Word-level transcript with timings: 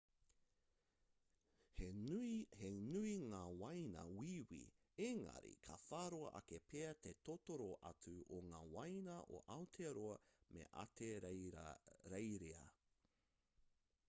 he 1.79 1.87
nui 2.85 3.11
ngā 3.33 3.41
waina 3.57 4.05
wīwī 4.13 4.61
engari 5.07 5.53
ka 5.67 5.77
whāroa 5.83 6.31
ake 6.39 6.59
pea 6.71 6.89
te 7.07 7.13
totoro 7.29 7.67
atu 7.91 8.13
o 8.37 8.39
ngā 8.53 8.61
waina 8.77 9.17
a 9.37 9.41
aotearoa 9.57 10.15
me 10.57 10.65
ahitereiria 10.85 12.63